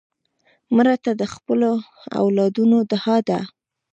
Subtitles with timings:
[0.75, 1.71] مړه ته د خپلو
[2.21, 3.39] اولادونو دعا ده